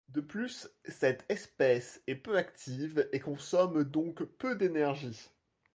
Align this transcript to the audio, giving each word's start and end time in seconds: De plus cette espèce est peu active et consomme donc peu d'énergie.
De 0.09 0.19
plus 0.19 0.67
cette 0.87 1.23
espèce 1.29 2.01
est 2.07 2.15
peu 2.15 2.35
active 2.35 3.07
et 3.11 3.19
consomme 3.19 3.83
donc 3.83 4.23
peu 4.23 4.55
d'énergie. 4.55 5.29